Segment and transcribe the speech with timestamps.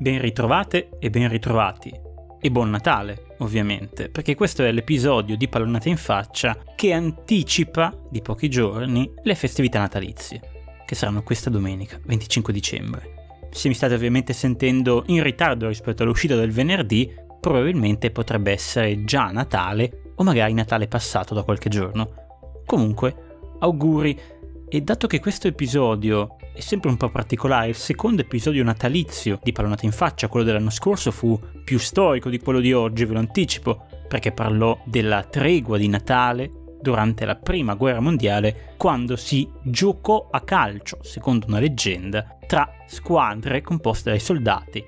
[0.00, 1.92] Ben ritrovate e ben ritrovati.
[2.40, 8.22] E buon Natale, ovviamente, perché questo è l'episodio di Pallonata in faccia che anticipa di
[8.22, 10.40] pochi giorni le festività natalizie,
[10.86, 13.48] che saranno questa domenica, 25 dicembre.
[13.50, 19.30] Se mi state ovviamente sentendo in ritardo rispetto all'uscita del venerdì, probabilmente potrebbe essere già
[19.30, 22.62] Natale o magari Natale passato da qualche giorno.
[22.64, 24.18] Comunque, auguri
[24.66, 29.52] e dato che questo episodio è sempre un po' particolare, il secondo episodio natalizio di
[29.52, 33.18] Pallonata in faccia, quello dell'anno scorso, fu più storico di quello di oggi, ve lo
[33.20, 36.50] anticipo, perché parlò della tregua di Natale
[36.80, 43.62] durante la prima guerra mondiale, quando si giocò a calcio, secondo una leggenda, tra squadre
[43.62, 44.84] composte dai soldati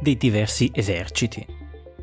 [0.00, 1.46] dei diversi eserciti.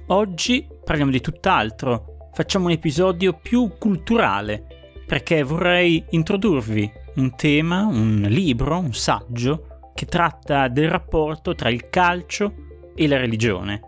[0.08, 4.66] Oggi parliamo di tutt'altro, facciamo un episodio più culturale,
[5.05, 11.89] perché vorrei introdurvi un tema, un libro, un saggio che tratta del rapporto tra il
[11.89, 12.53] calcio
[12.95, 13.81] e la religione.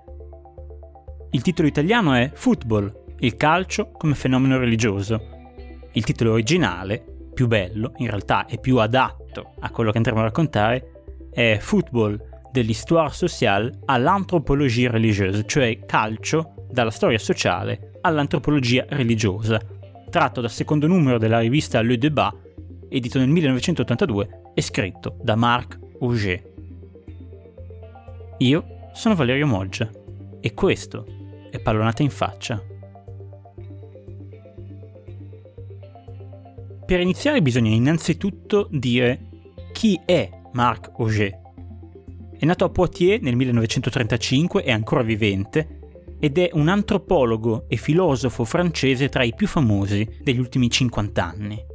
[1.31, 5.33] Il titolo italiano è Football, il calcio come fenomeno religioso.
[5.93, 10.23] Il titolo originale, più bello, in realtà è più adatto a quello che andremo a
[10.23, 18.85] raccontare, è Football de l'histoire sociale à l'anthropologie religieuse, cioè calcio dalla storia sociale all'antropologia
[18.89, 19.59] religiosa,
[20.09, 22.44] tratto dal secondo numero della rivista Le Débat
[22.89, 26.53] edito nel 1982 e scritto da Marc Auger.
[28.39, 29.89] Io sono Valerio Moggia
[30.39, 31.05] e questo
[31.51, 32.61] è Pallonata in faccia.
[36.85, 39.29] Per iniziare bisogna innanzitutto dire
[39.73, 41.41] chi è Marc Auger.
[42.37, 45.79] È nato a Poitiers nel 1935, è ancora vivente
[46.19, 51.73] ed è un antropologo e filosofo francese tra i più famosi degli ultimi 50 anni.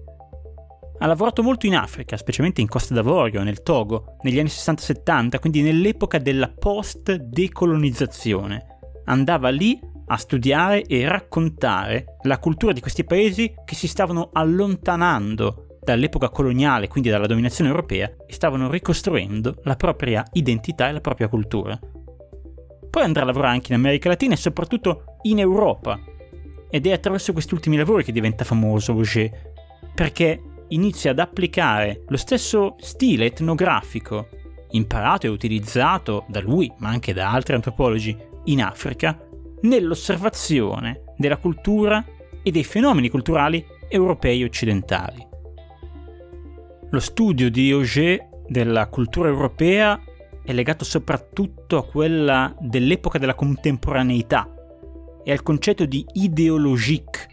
[1.02, 5.62] Ha lavorato molto in Africa, specialmente in Costa d'Avorio, nel Togo, negli anni 60-70, quindi
[5.62, 8.66] nell'epoca della post-decolonizzazione.
[9.06, 15.78] Andava lì a studiare e raccontare la cultura di questi paesi che si stavano allontanando
[15.80, 21.28] dall'epoca coloniale, quindi dalla dominazione europea, e stavano ricostruendo la propria identità e la propria
[21.28, 21.80] cultura.
[22.90, 25.98] Poi andrà a lavorare anche in America Latina e soprattutto in Europa.
[26.68, 29.30] Ed è attraverso questi ultimi lavori che diventa famoso Auger,
[29.94, 34.28] perché inizia ad applicare lo stesso stile etnografico
[34.72, 39.18] imparato e utilizzato da lui, ma anche da altri antropologi in Africa,
[39.62, 42.04] nell'osservazione della cultura
[42.42, 45.26] e dei fenomeni culturali europei occidentali.
[46.90, 50.00] Lo studio di Auger della cultura europea
[50.42, 54.52] è legato soprattutto a quella dell'epoca della contemporaneità
[55.22, 57.28] e al concetto di idéologique,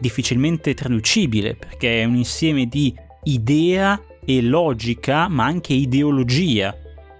[0.00, 2.94] difficilmente traducibile perché è un insieme di
[3.24, 6.76] idea e logica, ma anche ideologia.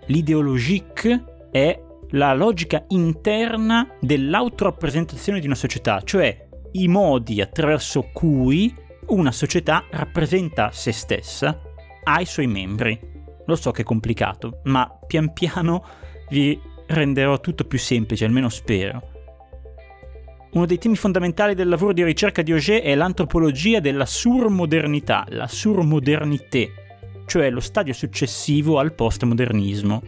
[0.06, 1.78] L'ideologique è
[2.10, 8.74] la logica interna dell'autorappresentazione di una società, cioè i modi attraverso cui
[9.08, 11.60] una società rappresenta se stessa
[12.04, 12.98] ai suoi membri.
[13.46, 15.84] Lo so che è complicato, ma pian piano
[16.30, 19.19] vi renderò tutto più semplice, almeno spero.
[20.52, 25.46] Uno dei temi fondamentali del lavoro di ricerca di Auger è l'antropologia della surmodernità, la
[25.46, 26.72] surmodernité,
[27.26, 30.02] cioè lo stadio successivo al postmodernismo.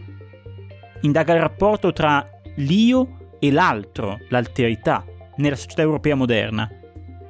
[1.01, 5.05] Indaga il rapporto tra l'io e l'altro, l'alterità,
[5.37, 6.69] nella società europea moderna.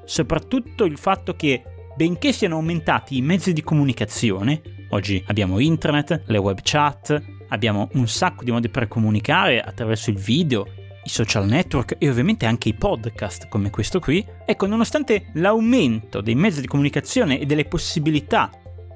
[0.05, 1.61] Soprattutto il fatto che,
[1.95, 4.59] benché siano aumentati i mezzi di comunicazione,
[4.89, 10.17] oggi abbiamo internet, le web chat, abbiamo un sacco di modi per comunicare attraverso il
[10.17, 10.65] video,
[11.03, 16.35] i social network e ovviamente anche i podcast come questo qui, ecco, nonostante l'aumento dei
[16.35, 18.49] mezzi di comunicazione e delle possibilità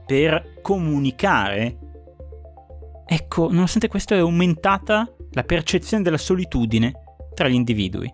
[0.06, 1.78] per comunicare,
[3.06, 6.94] ecco, nonostante questo è aumentata la percezione della solitudine
[7.34, 8.12] tra gli individui.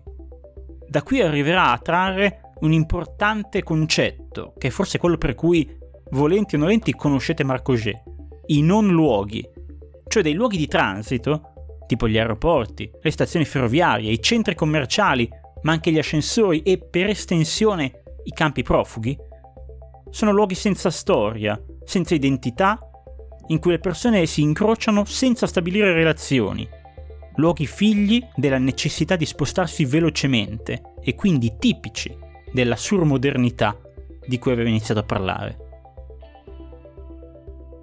[0.88, 5.68] Da qui arriverà a trarre un importante concetto, che è forse quello per cui,
[6.10, 8.02] volenti o nolenti, conoscete Marc Auger,
[8.46, 9.48] i non luoghi,
[10.06, 11.53] cioè dei luoghi di transito
[11.86, 15.28] tipo gli aeroporti, le stazioni ferroviarie, i centri commerciali,
[15.62, 19.16] ma anche gli ascensori e per estensione i campi profughi,
[20.10, 22.78] sono luoghi senza storia, senza identità,
[23.48, 26.66] in cui le persone si incrociano senza stabilire relazioni,
[27.36, 32.16] luoghi figli della necessità di spostarsi velocemente e quindi tipici
[32.52, 33.78] della surmodernità
[34.26, 35.58] di cui avevo iniziato a parlare.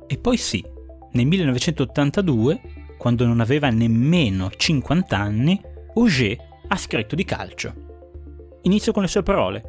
[0.07, 0.65] E poi sì,
[1.11, 2.61] nel 1982
[3.01, 5.59] quando non aveva nemmeno 50 anni,
[5.95, 6.37] Auger
[6.67, 7.73] ha scritto di calcio.
[8.61, 9.63] Inizio con le sue parole.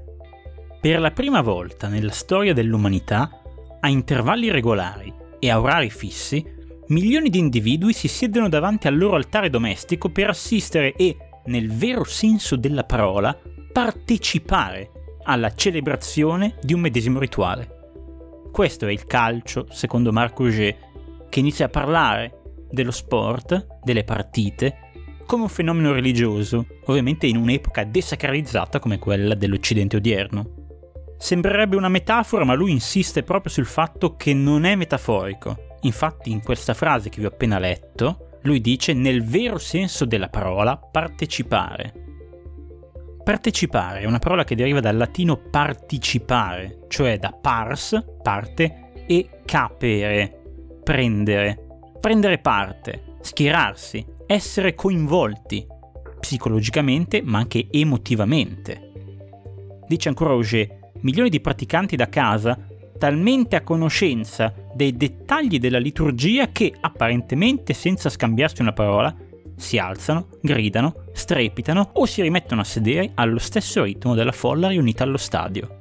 [0.78, 3.40] Per la prima volta nella storia dell'umanità,
[3.80, 6.44] a intervalli regolari e a orari fissi,
[6.88, 12.04] milioni di individui si siedono davanti al loro altare domestico per assistere e, nel vero
[12.04, 13.34] senso della parola,
[13.72, 14.90] partecipare
[15.22, 17.80] alla celebrazione di un medesimo rituale.
[18.52, 20.76] Questo è il calcio, secondo Marc Auger,
[21.30, 22.40] che inizia a parlare
[22.72, 24.90] dello sport, delle partite,
[25.26, 30.60] come un fenomeno religioso, ovviamente in un'epoca desacralizzata come quella dell'Occidente odierno.
[31.18, 35.76] Sembrerebbe una metafora, ma lui insiste proprio sul fatto che non è metaforico.
[35.82, 40.28] Infatti in questa frase che vi ho appena letto, lui dice nel vero senso della
[40.28, 41.92] parola partecipare.
[43.22, 50.40] Partecipare è una parola che deriva dal latino participare, cioè da pars, parte, e capere,
[50.82, 51.61] prendere.
[52.02, 55.64] Prendere parte, schierarsi, essere coinvolti,
[56.18, 58.90] psicologicamente ma anche emotivamente.
[59.86, 62.58] Dice ancora Auger, milioni di praticanti da casa
[62.98, 69.14] talmente a conoscenza dei dettagli della liturgia che, apparentemente senza scambiarsi una parola,
[69.54, 75.04] si alzano, gridano, strepitano o si rimettono a sedere allo stesso ritmo della folla riunita
[75.04, 75.78] allo stadio.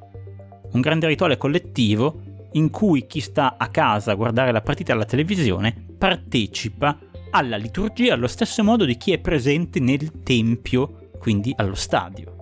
[0.71, 2.21] Un grande rituale collettivo
[2.51, 6.98] in cui chi sta a casa a guardare la partita alla televisione partecipa
[7.30, 12.38] alla liturgia allo stesso modo di chi è presente nel tempio, quindi allo stadio.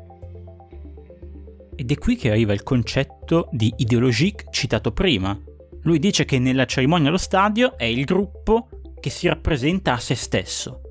[1.76, 5.38] Ed è qui che arriva il concetto di ideologique citato prima.
[5.82, 10.16] Lui dice che nella cerimonia allo stadio è il gruppo che si rappresenta a se
[10.16, 10.82] stesso.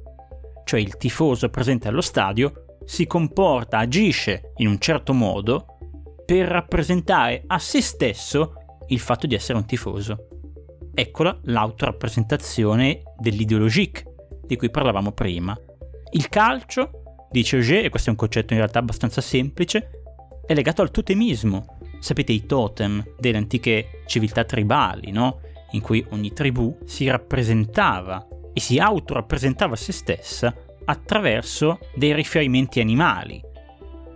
[0.67, 5.79] Cioè il tifoso presente allo stadio si comporta, agisce in un certo modo
[6.27, 8.53] per rappresentare a se stesso
[8.89, 10.38] il fatto di essere un tifoso.
[11.01, 15.57] Eccola l'autorappresentazione dell'ideologique di cui parlavamo prima.
[16.11, 19.91] Il calcio, dice Auger, e questo è un concetto in realtà abbastanza semplice,
[20.45, 21.79] è legato al totemismo.
[22.01, 25.39] Sapete i totem delle antiche civiltà tribali, no?
[25.71, 30.53] In cui ogni tribù si rappresentava e si autorappresentava se stessa
[30.85, 33.41] attraverso dei riferimenti animali,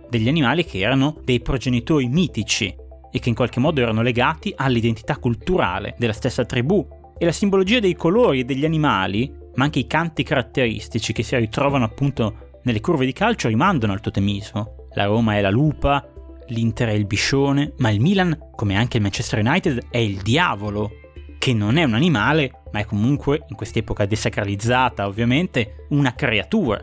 [0.09, 2.75] degli animali che erano dei progenitori mitici
[3.15, 6.85] e che in qualche modo erano legati all'identità culturale della stessa tribù.
[7.15, 11.35] E la simbologia dei colori e degli animali, ma anche i canti caratteristici che si
[11.35, 14.87] ritrovano appunto nelle curve di calcio rimandano al totemismo.
[14.95, 16.07] La Roma è la lupa,
[16.47, 20.89] l'Inter è il biscione, ma il Milan, come anche il Manchester United, è il diavolo,
[21.37, 26.81] che non è un animale, ma è comunque, in quest'epoca desacralizzata ovviamente, una creatura.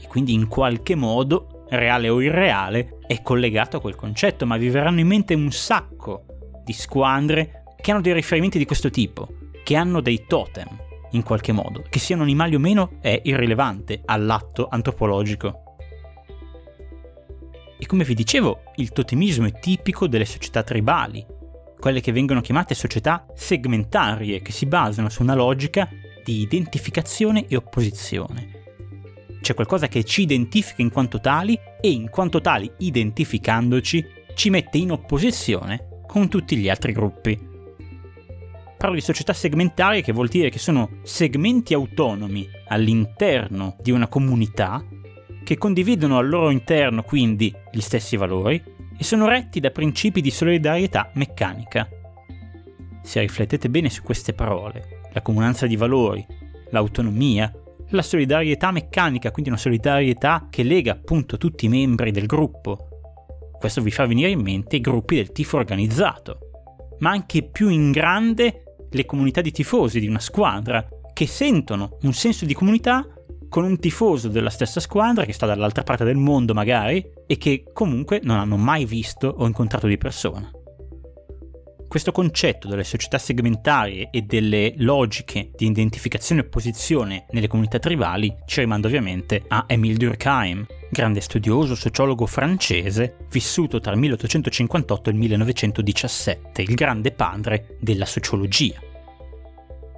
[0.00, 4.68] E quindi in qualche modo, reale o irreale, è collegato a quel concetto, ma vi
[4.68, 6.24] verranno in mente un sacco
[6.64, 9.28] di squadre che hanno dei riferimenti di questo tipo,
[9.62, 10.68] che hanno dei totem,
[11.12, 11.84] in qualche modo.
[11.88, 15.62] Che siano animali o meno è irrilevante all'atto antropologico.
[17.78, 21.24] E come vi dicevo, il totemismo è tipico delle società tribali,
[21.78, 25.88] quelle che vengono chiamate società segmentarie, che si basano su una logica
[26.24, 28.55] di identificazione e opposizione.
[29.46, 34.04] C'è qualcosa che ci identifica in quanto tali e in quanto tali, identificandoci,
[34.34, 37.38] ci mette in opposizione con tutti gli altri gruppi.
[38.76, 44.84] Parlo di società segmentarie che vuol dire che sono segmenti autonomi all'interno di una comunità
[45.44, 48.60] che condividono al loro interno quindi gli stessi valori
[48.98, 51.88] e sono retti da principi di solidarietà meccanica.
[53.00, 56.26] Se riflettete bene su queste parole, la comunanza di valori,
[56.70, 57.48] l'autonomia,
[57.90, 62.88] la solidarietà meccanica, quindi una solidarietà che lega appunto tutti i membri del gruppo.
[63.58, 66.38] Questo vi fa venire in mente i gruppi del tifo organizzato,
[66.98, 72.12] ma anche più in grande le comunità di tifosi di una squadra che sentono un
[72.12, 73.06] senso di comunità
[73.48, 77.64] con un tifoso della stessa squadra che sta dall'altra parte del mondo magari e che
[77.72, 80.50] comunque non hanno mai visto o incontrato di persona.
[81.88, 88.34] Questo concetto delle società segmentarie e delle logiche di identificazione e opposizione nelle comunità tribali
[88.44, 95.12] ci rimanda ovviamente a Émile Durkheim, grande studioso sociologo francese vissuto tra il 1858 e
[95.12, 98.80] il 1917, il grande padre della sociologia.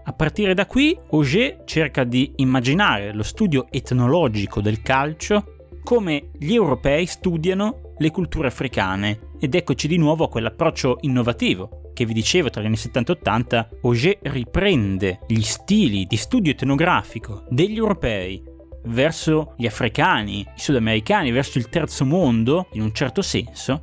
[0.04, 6.52] A partire da qui, Auger cerca di immaginare lo studio etnologico del calcio come gli
[6.52, 12.48] europei studiano le culture africane ed eccoci di nuovo a quell'approccio innovativo che vi dicevo
[12.48, 18.40] tra gli anni 70 e 80 Auger riprende gli stili di studio etnografico degli europei
[18.84, 23.82] verso gli africani, i sudamericani, verso il terzo mondo in un certo senso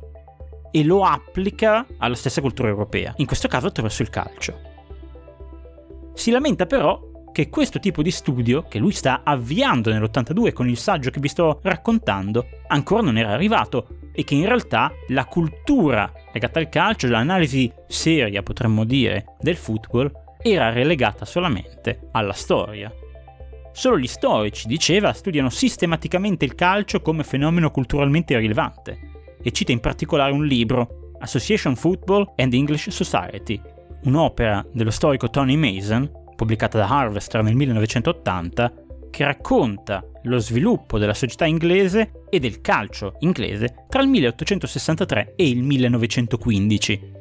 [0.70, 4.60] e lo applica alla stessa cultura europea, in questo caso attraverso il calcio.
[6.14, 7.05] Si lamenta però
[7.36, 11.28] che questo tipo di studio, che lui sta avviando nell'82 con il saggio che vi
[11.28, 17.08] sto raccontando, ancora non era arrivato e che in realtà la cultura legata al calcio,
[17.08, 22.90] l'analisi seria potremmo dire del football, era relegata solamente alla storia.
[23.70, 28.98] Solo gli storici, diceva, studiano sistematicamente il calcio come fenomeno culturalmente rilevante
[29.42, 33.60] e cita in particolare un libro, Association Football and English Society,
[34.04, 38.72] un'opera dello storico Tony Mason, pubblicata da Harvester nel 1980,
[39.10, 45.48] che racconta lo sviluppo della società inglese e del calcio inglese tra il 1863 e
[45.48, 47.12] il 1915.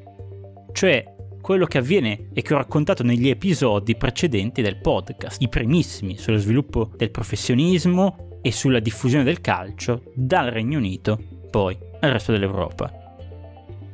[0.74, 6.18] Cioè, quello che avviene e che ho raccontato negli episodi precedenti del podcast, i primissimi
[6.18, 11.18] sullo sviluppo del professionismo e sulla diffusione del calcio dal Regno Unito
[11.50, 12.92] poi al resto dell'Europa.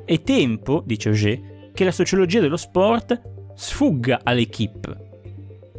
[0.04, 3.22] È tempo, dice Auger, che la sociologia dello sport
[3.54, 5.11] sfugga all'equipe,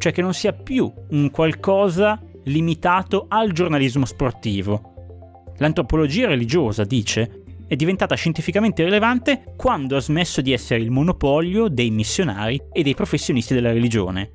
[0.03, 5.53] cioè che non sia più un qualcosa limitato al giornalismo sportivo.
[5.59, 11.89] L'antropologia religiosa, dice, è diventata scientificamente rilevante quando ha smesso di essere il monopolio dei
[11.89, 14.31] missionari e dei professionisti della religione,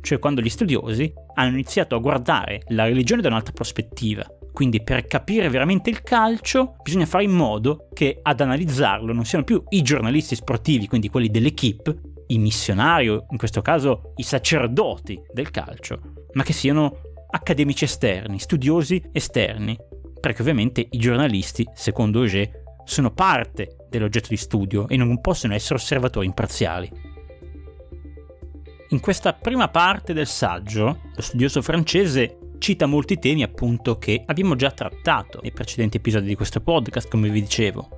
[0.00, 4.26] cioè quando gli studiosi hanno iniziato a guardare la religione da un'altra prospettiva.
[4.52, 9.44] Quindi per capire veramente il calcio bisogna fare in modo che ad analizzarlo non siano
[9.44, 15.20] più i giornalisti sportivi, quindi quelli dell'equipe, i missionari o in questo caso i sacerdoti
[15.32, 16.00] del calcio,
[16.32, 19.76] ma che siano accademici esterni, studiosi esterni,
[20.20, 22.50] perché ovviamente i giornalisti, secondo Auger,
[22.84, 26.90] sono parte dell'oggetto di studio e non possono essere osservatori imparziali.
[28.90, 34.56] In questa prima parte del saggio, lo studioso francese cita molti temi appunto che abbiamo
[34.56, 37.97] già trattato nei precedenti episodi di questo podcast, come vi dicevo.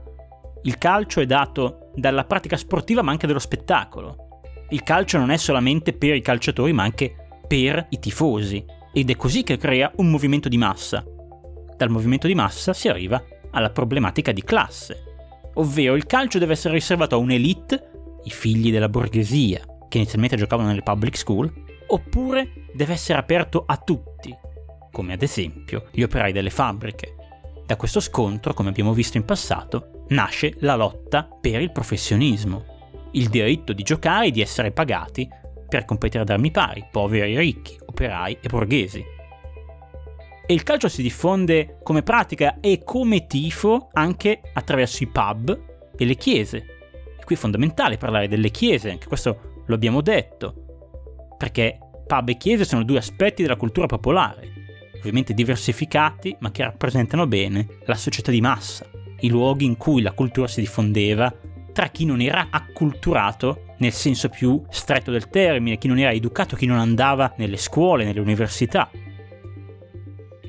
[0.62, 4.28] Il calcio è dato dalla pratica sportiva ma anche dallo spettacolo.
[4.70, 7.14] Il calcio non è solamente per i calciatori ma anche
[7.46, 11.04] per i tifosi ed è così che crea un movimento di massa,
[11.80, 15.02] dal movimento di massa si arriva alla problematica di classe,
[15.54, 17.90] ovvero il calcio deve essere riservato a un'elite,
[18.24, 21.50] i figli della borghesia, che inizialmente giocavano nelle public school,
[21.86, 24.36] oppure deve essere aperto a tutti,
[24.92, 27.14] come ad esempio gli operai delle fabbriche.
[27.64, 33.28] Da questo scontro, come abbiamo visto in passato, nasce la lotta per il professionismo, il
[33.28, 35.28] diritto di giocare e di essere pagati
[35.68, 39.18] per competere ad armi pari, poveri e ricchi, operai e borghesi
[40.50, 45.60] e il calcio si diffonde come pratica e come tifo anche attraverso i pub
[45.96, 46.56] e le chiese.
[47.20, 52.36] E qui è fondamentale parlare delle chiese, anche questo lo abbiamo detto, perché pub e
[52.36, 54.48] chiese sono due aspetti della cultura popolare,
[54.96, 58.84] ovviamente diversificati ma che rappresentano bene la società di massa,
[59.20, 61.32] i luoghi in cui la cultura si diffondeva
[61.72, 66.56] tra chi non era acculturato nel senso più stretto del termine, chi non era educato,
[66.56, 68.90] chi non andava nelle scuole, nelle università.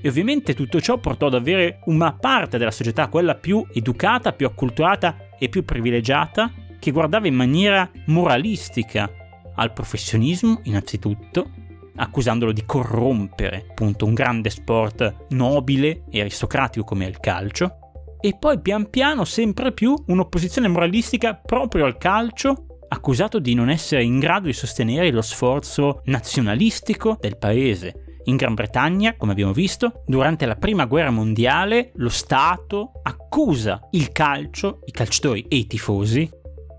[0.04, 4.48] E ovviamente tutto ciò portò ad avere una parte della società, quella più educata, più
[4.48, 9.10] acculturata e più privilegiata, che guardava in maniera moralistica
[9.56, 11.52] al professionismo innanzitutto,
[11.96, 17.81] accusandolo di corrompere appunto un grande sport nobile e aristocratico come il calcio,
[18.22, 24.04] e poi pian piano sempre più un'opposizione moralistica proprio al calcio, accusato di non essere
[24.04, 30.04] in grado di sostenere lo sforzo nazionalistico del paese in Gran Bretagna, come abbiamo visto,
[30.06, 36.30] durante la Prima Guerra Mondiale lo Stato accusa il calcio, i calciatori e i tifosi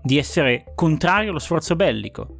[0.01, 2.37] di essere contrari allo sforzo bellico.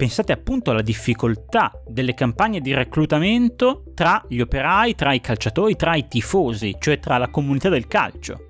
[0.00, 5.94] Pensate appunto alla difficoltà delle campagne di reclutamento tra gli operai, tra i calciatori, tra
[5.94, 8.46] i tifosi, cioè tra la comunità del calcio.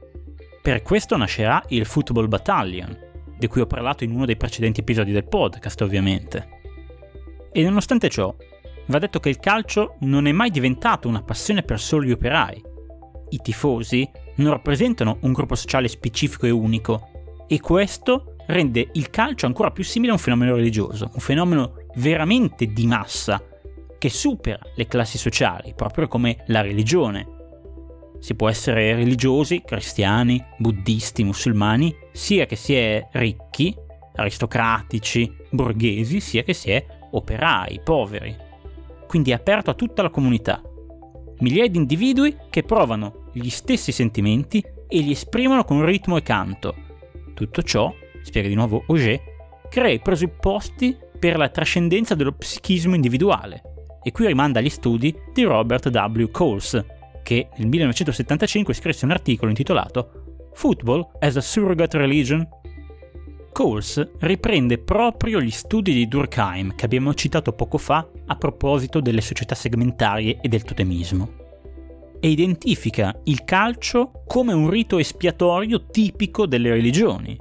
[0.62, 2.96] Per questo nascerà il Football Battalion,
[3.36, 6.48] di cui ho parlato in uno dei precedenti episodi del podcast ovviamente.
[7.50, 8.32] E nonostante ciò,
[8.86, 12.62] va detto che il calcio non è mai diventato una passione per solo gli operai.
[13.30, 17.08] I tifosi non rappresentano un gruppo sociale specifico e unico
[17.48, 22.66] e questo rende il calcio ancora più simile a un fenomeno religioso, un fenomeno veramente
[22.66, 23.42] di massa
[23.98, 27.38] che supera le classi sociali, proprio come la religione.
[28.18, 33.74] Si può essere religiosi, cristiani, buddisti, musulmani, sia che si è ricchi,
[34.16, 38.48] aristocratici, borghesi, sia che si è operai, poveri
[39.10, 40.62] quindi è aperto a tutta la comunità.
[41.40, 46.76] Migliaia di individui che provano gli stessi sentimenti e li esprimono con ritmo e canto.
[47.34, 47.92] Tutto ciò,
[48.30, 49.20] spiega di nuovo Auger,
[49.68, 53.62] crea i presupposti per la trascendenza dello psichismo individuale.
[54.02, 56.30] E qui rimanda agli studi di Robert W.
[56.30, 56.82] Coles,
[57.22, 62.48] che nel 1975 scrisse un articolo intitolato Football as a Surrogate Religion
[63.52, 69.20] Coles riprende proprio gli studi di Durkheim che abbiamo citato poco fa a proposito delle
[69.20, 71.40] società segmentarie e del totemismo
[72.20, 77.36] e identifica il calcio come un rito espiatorio tipico delle religioni.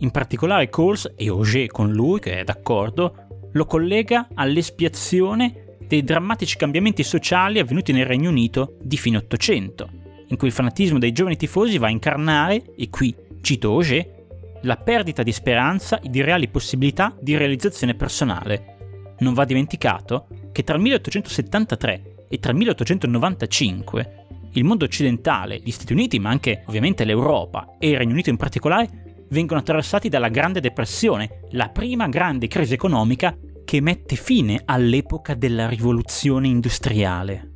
[0.00, 6.56] In particolare Coles, e Auger con lui, che è d'accordo, lo collega all'espiazione dei drammatici
[6.56, 9.88] cambiamenti sociali avvenuti nel Regno Unito di fine Ottocento,
[10.28, 14.14] in cui il fanatismo dei giovani tifosi va a incarnare, e qui cito Auger,
[14.62, 19.14] la perdita di speranza e di reali possibilità di realizzazione personale.
[19.20, 25.70] Non va dimenticato che tra il 1873 e tra il 1895 il mondo occidentale, gli
[25.70, 30.28] Stati Uniti, ma anche ovviamente l'Europa e il Regno Unito in particolare, vengono attraversati dalla
[30.28, 37.50] Grande Depressione, la prima grande crisi economica che mette fine all'epoca della rivoluzione industriale.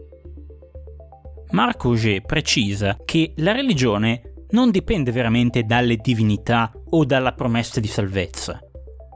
[1.50, 7.88] Marc Auger precisa che la religione non dipende veramente dalle divinità o dalla promessa di
[7.88, 8.60] salvezza.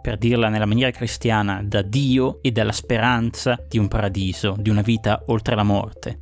[0.01, 4.83] Per dirla nella maniera cristiana, da Dio e dalla speranza di un paradiso, di una
[4.83, 6.19] vita oltre la morte.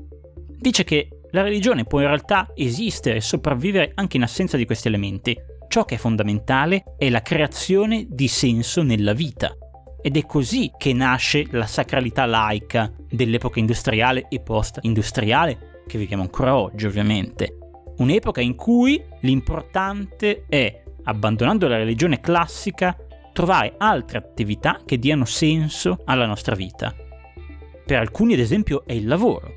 [0.49, 4.89] Dice che la religione può in realtà esistere e sopravvivere anche in assenza di questi
[4.89, 5.37] elementi.
[5.73, 9.57] Ciò che è fondamentale è la creazione di senso nella vita.
[10.03, 16.59] Ed è così che nasce la sacralità laica dell'epoca industriale e post-industriale, che viviamo ancora
[16.59, 17.57] oggi ovviamente.
[17.97, 22.95] Un'epoca in cui l'importante è, abbandonando la religione classica,
[23.33, 26.95] trovare altre attività che diano senso alla nostra vita.
[27.87, 29.55] Per alcuni, ad esempio, è il lavoro.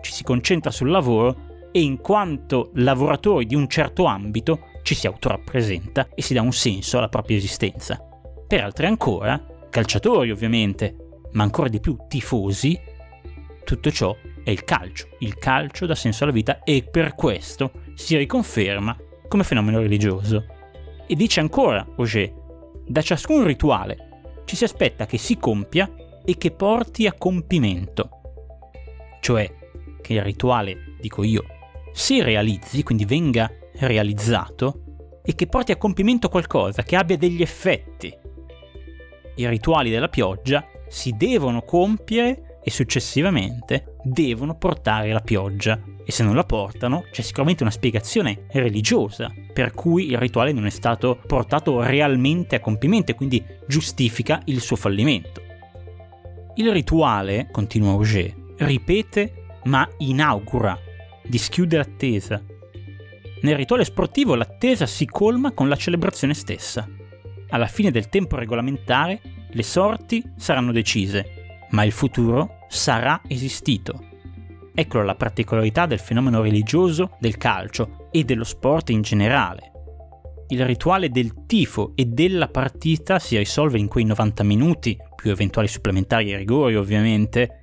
[0.00, 5.06] Ci si concentra sul lavoro e in quanto lavoratori di un certo ambito ci si
[5.06, 7.98] autorappresenta e si dà un senso alla propria esistenza.
[8.46, 10.96] Per altri ancora, calciatori ovviamente,
[11.32, 12.78] ma ancora di più tifosi,
[13.64, 15.08] tutto ciò è il calcio.
[15.18, 18.96] Il calcio dà senso alla vita e per questo si riconferma
[19.28, 20.44] come fenomeno religioso.
[21.06, 22.32] E dice ancora Auger,
[22.86, 24.08] da ciascun rituale
[24.44, 25.92] ci si aspetta che si compia
[26.24, 28.10] e che porti a compimento.
[29.20, 29.58] Cioè
[30.00, 31.44] che il rituale, dico io,
[31.92, 38.12] si realizzi, quindi venga realizzato, e che porti a compimento qualcosa, che abbia degli effetti.
[39.36, 45.80] I rituali della pioggia si devono compiere e successivamente devono portare la pioggia.
[46.04, 50.66] E se non la portano, c'è sicuramente una spiegazione religiosa per cui il rituale non
[50.66, 55.42] è stato portato realmente a compimento e quindi giustifica il suo fallimento.
[56.56, 60.76] Il rituale, continua Auger, ripete ma inaugura,
[61.22, 62.42] dischiude l'attesa.
[63.42, 66.88] Nel rituale sportivo l'attesa si colma con la celebrazione stessa.
[67.50, 74.08] Alla fine del tempo regolamentare le sorti saranno decise ma il futuro sarà esistito.
[74.74, 79.72] Ecco la particolarità del fenomeno religioso del calcio e dello sport in generale.
[80.48, 85.68] Il rituale del tifo e della partita si risolve in quei 90 minuti, più eventuali
[85.68, 87.58] supplementari e rigori ovviamente,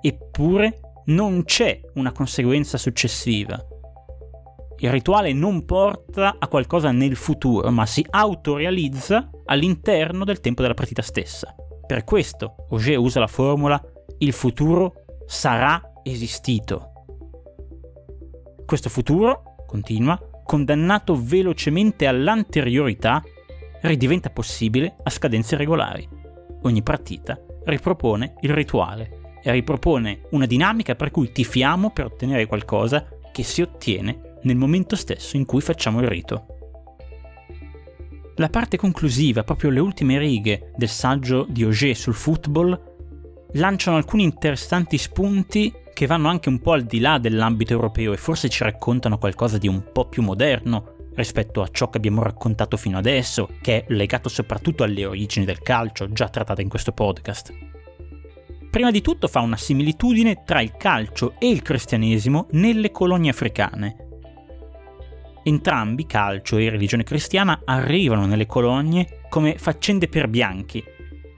[0.00, 3.62] eppure non c'è una conseguenza successiva.
[4.78, 10.74] Il rituale non porta a qualcosa nel futuro, ma si autorealizza all'interno del tempo della
[10.74, 11.54] partita stessa.
[11.86, 13.80] Per questo Auger usa la formula
[14.18, 16.90] il futuro sarà esistito.
[18.64, 23.22] Questo futuro, continua, condannato velocemente all'anteriorità,
[23.82, 26.08] ridiventa possibile a scadenze regolari.
[26.62, 33.06] Ogni partita ripropone il rituale e ripropone una dinamica per cui tifiamo per ottenere qualcosa
[33.32, 36.46] che si ottiene nel momento stesso in cui facciamo il rito.
[38.36, 42.92] La parte conclusiva, proprio le ultime righe del saggio di Auger sul football,
[43.52, 48.16] lanciano alcuni interessanti spunti che vanno anche un po' al di là dell'ambito europeo e
[48.16, 52.76] forse ci raccontano qualcosa di un po' più moderno rispetto a ciò che abbiamo raccontato
[52.76, 57.52] fino adesso, che è legato soprattutto alle origini del calcio, già trattate in questo podcast.
[58.68, 64.03] Prima di tutto fa una similitudine tra il calcio e il cristianesimo nelle colonie africane,
[65.46, 70.82] Entrambi, calcio e religione cristiana, arrivano nelle colonie come faccende per bianchi,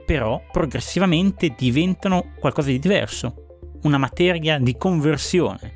[0.05, 5.73] però progressivamente diventano qualcosa di diverso, una materia di conversione.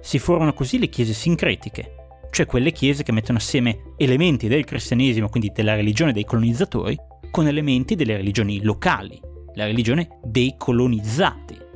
[0.00, 1.94] Si formano così le chiese sincretiche,
[2.30, 6.96] cioè quelle chiese che mettono assieme elementi del cristianesimo, quindi della religione dei colonizzatori,
[7.32, 9.20] con elementi delle religioni locali,
[9.54, 11.66] la religione dei colonizzati.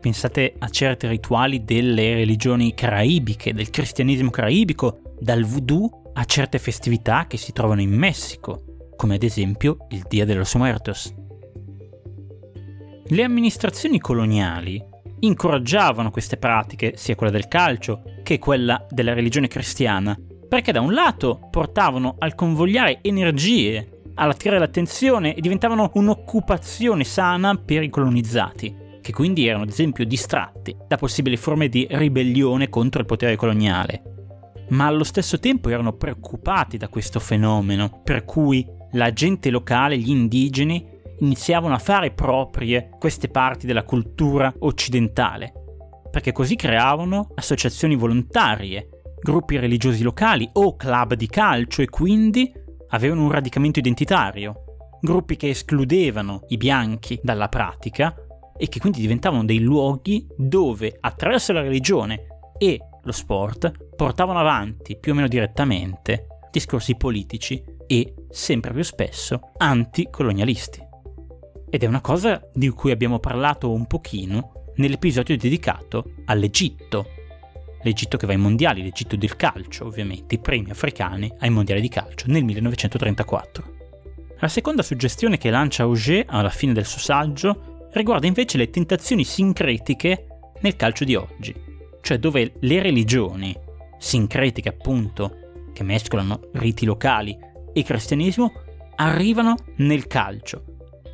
[0.00, 7.26] Pensate a certi rituali delle religioni caraibiche, del cristianesimo caraibico, dal voodoo a certe festività
[7.26, 11.14] che si trovano in Messico, come ad esempio il Dia de los Muertos.
[13.08, 14.82] Le amministrazioni coloniali
[15.18, 20.94] incoraggiavano queste pratiche, sia quella del calcio che quella della religione cristiana, perché da un
[20.94, 29.16] lato portavano al convogliare energie, all'attirare l'attenzione e diventavano un'occupazione sana per i colonizzati che
[29.16, 34.02] quindi erano ad esempio distratti da possibili forme di ribellione contro il potere coloniale.
[34.68, 40.10] Ma allo stesso tempo erano preoccupati da questo fenomeno, per cui la gente locale, gli
[40.10, 40.86] indigeni,
[41.18, 45.52] iniziavano a fare proprie queste parti della cultura occidentale,
[46.08, 48.88] perché così creavano associazioni volontarie,
[49.20, 52.52] gruppi religiosi locali o club di calcio e quindi
[52.90, 54.54] avevano un radicamento identitario,
[55.00, 58.14] gruppi che escludevano i bianchi dalla pratica
[58.62, 62.26] e che quindi diventavano dei luoghi dove attraverso la religione
[62.58, 69.52] e lo sport portavano avanti più o meno direttamente discorsi politici e, sempre più spesso,
[69.56, 70.86] anticolonialisti.
[71.70, 77.06] Ed è una cosa di cui abbiamo parlato un pochino nell'episodio dedicato all'Egitto.
[77.82, 81.88] L'Egitto che va ai mondiali, l'Egitto del calcio, ovviamente, i premi africani ai mondiali di
[81.88, 83.78] calcio nel 1934.
[84.40, 89.24] La seconda suggestione che lancia Auger alla fine del suo saggio riguarda invece le tentazioni
[89.24, 90.26] sincretiche
[90.60, 91.54] nel calcio di oggi,
[92.00, 93.56] cioè dove le religioni,
[93.98, 97.36] sincretiche appunto, che mescolano riti locali
[97.72, 98.52] e cristianesimo,
[98.96, 100.64] arrivano nel calcio.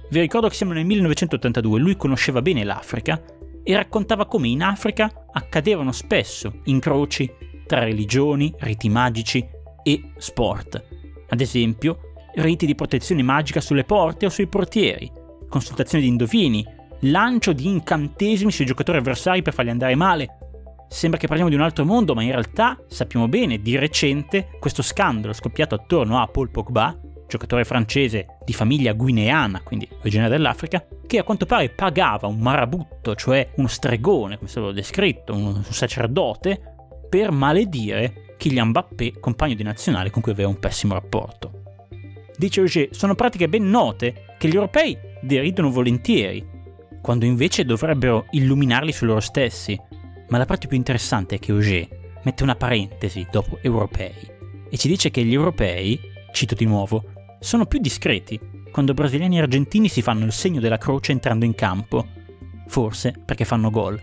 [0.09, 3.23] Vi ricordo che siamo nel 1982, lui conosceva bene l'Africa
[3.63, 7.31] e raccontava come in Africa accadevano spesso incroci
[7.67, 9.45] tra religioni, riti magici
[9.83, 10.85] e sport.
[11.29, 15.11] Ad esempio, riti di protezione magica sulle porte o sui portieri,
[15.49, 16.67] consultazioni di indovini,
[17.01, 20.39] lancio di incantesimi sui giocatori avversari per farli andare male,
[20.89, 24.83] Sembra che parliamo di un altro mondo, ma in realtà sappiamo bene di recente questo
[24.83, 31.19] scandalo scoppiato attorno a Paul Pogba, giocatore francese di famiglia guineana, quindi originario dell'Africa, che
[31.19, 36.75] a quanto pare pagava un marabutto, cioè uno stregone, come l'ho descritto, un sacerdote,
[37.09, 41.63] per maledire Kylian Mbappé, compagno di nazionale con cui aveva un pessimo rapporto.
[42.37, 46.45] Dice Auger, sono pratiche ben note che gli europei deridono volentieri,
[47.03, 49.79] quando invece dovrebbero illuminarli su loro stessi,
[50.29, 51.89] ma la parte più interessante è che Auger
[52.23, 54.15] mette una parentesi dopo europei
[54.69, 56.01] e ci dice che gli europei,
[56.33, 57.05] cito di nuovo,
[57.39, 58.39] sono più discreti
[58.71, 62.07] quando brasiliani e argentini si fanno il segno della croce entrando in campo,
[62.67, 63.99] forse perché fanno gol.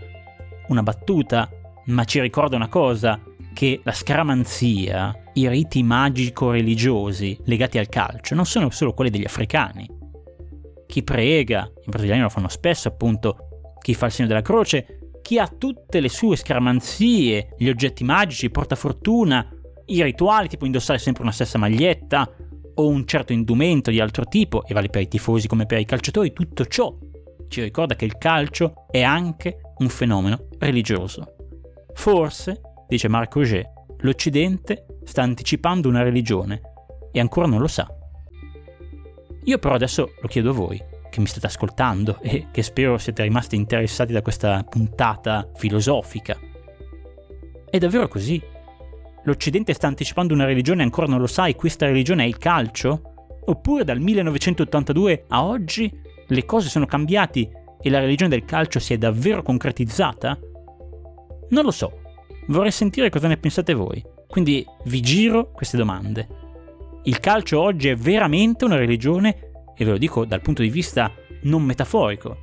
[0.68, 1.48] Una battuta,
[1.86, 3.20] ma ci ricorda una cosa,
[3.52, 9.88] che la scaramanzia, i riti magico-religiosi legati al calcio non sono solo quelli degli africani.
[10.94, 15.40] Chi prega, i brasiliani lo fanno spesso appunto, chi fa il segno della croce chi
[15.40, 19.44] ha tutte le sue scaramanzie, gli oggetti magici, portafortuna,
[19.86, 22.30] i rituali, tipo indossare sempre una stessa maglietta
[22.74, 25.84] o un certo indumento di altro tipo, e vale per i tifosi come per i
[25.84, 26.96] calciatori, tutto ciò
[27.48, 31.34] ci ricorda che il calcio è anche un fenomeno religioso.
[31.92, 36.60] Forse, dice Marc Auger, l'Occidente sta anticipando una religione
[37.10, 37.84] e ancora non lo sa.
[39.44, 43.22] Io però adesso lo chiedo a voi che mi state ascoltando e che spero siete
[43.22, 46.36] rimasti interessati da questa puntata filosofica.
[47.70, 48.42] È davvero così?
[49.22, 53.12] L'Occidente sta anticipando una religione e ancora non lo sai, questa religione è il calcio?
[53.46, 55.92] Oppure dal 1982 a oggi
[56.26, 60.38] le cose sono cambiate e la religione del calcio si è davvero concretizzata?
[61.50, 62.00] Non lo so,
[62.48, 66.43] vorrei sentire cosa ne pensate voi, quindi vi giro queste domande.
[67.06, 71.12] Il calcio oggi è veramente una religione e ve lo dico dal punto di vista
[71.42, 72.38] non metaforico,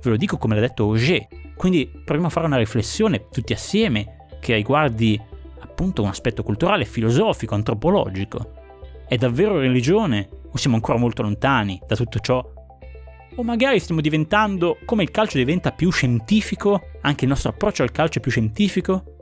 [0.00, 1.26] ve lo dico come l'ha detto Auger.
[1.56, 5.20] Quindi proviamo a fare una riflessione tutti assieme che riguardi
[5.58, 8.52] appunto un aspetto culturale, filosofico, antropologico.
[9.08, 12.44] È davvero religione o siamo ancora molto lontani da tutto ciò?
[13.34, 17.90] O magari stiamo diventando, come il calcio diventa più scientifico, anche il nostro approccio al
[17.90, 19.15] calcio è più scientifico?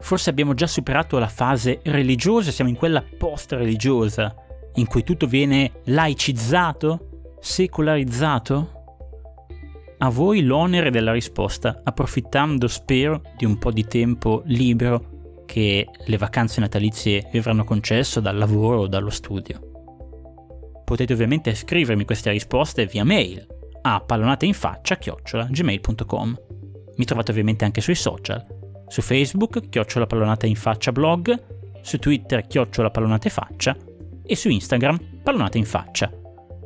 [0.00, 4.34] Forse abbiamo già superato la fase religiosa siamo in quella post-religiosa,
[4.74, 8.70] in cui tutto viene laicizzato, secolarizzato?
[9.98, 15.12] A voi l'onere della risposta, approfittando spero di un po' di tempo libero
[15.46, 19.70] che le vacanze natalizie vi avranno concesso dal lavoro o dallo studio.
[20.84, 23.46] Potete ovviamente scrivermi queste risposte via mail
[23.82, 26.40] a pallonateinfaccia-gmail.com.
[26.96, 28.44] Mi trovate ovviamente anche sui social,
[28.88, 31.42] su Facebook, chiocciola pallonata in faccia blog,
[31.82, 33.76] su Twitter, chiocciola pallonate faccia
[34.24, 36.10] e su Instagram Pallonate in Faccia.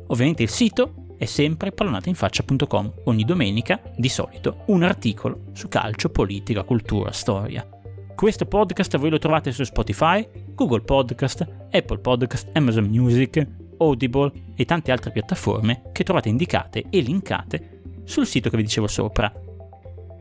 [0.07, 6.63] Ovviamente il sito è sempre pallonateinfaccia.com, ogni domenica di solito un articolo su calcio, politica,
[6.63, 7.67] cultura, storia.
[8.15, 13.45] Questo podcast voi lo trovate su Spotify, Google Podcast, Apple Podcast, Amazon Music,
[13.77, 18.87] Audible e tante altre piattaforme che trovate indicate e linkate sul sito che vi dicevo
[18.87, 19.48] sopra.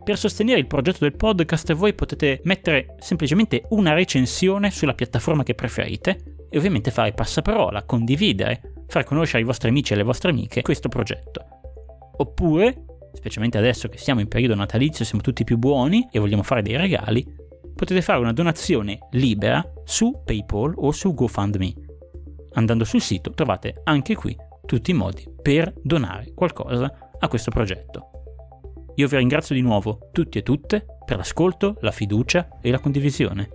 [0.08, 5.54] Per sostenere il progetto del podcast voi potete mettere semplicemente una recensione sulla piattaforma che
[5.54, 10.62] preferite e ovviamente fare passaparola, condividere, far conoscere ai vostri amici e alle vostre amiche
[10.62, 11.44] questo progetto.
[12.16, 16.62] Oppure, specialmente adesso che siamo in periodo natalizio, siamo tutti più buoni e vogliamo fare
[16.62, 17.22] dei regali,
[17.74, 21.74] potete fare una donazione libera su PayPal o su GoFundMe.
[22.54, 28.17] Andando sul sito trovate anche qui tutti i modi per donare qualcosa a questo progetto.
[28.98, 33.48] Io vi ringrazio di nuovo tutti e tutte per l'ascolto, la fiducia e la condivisione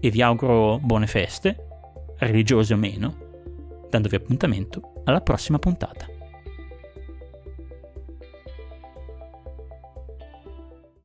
[0.00, 1.66] e vi auguro buone feste,
[2.16, 6.19] religiose o meno, dandovi appuntamento alla prossima puntata.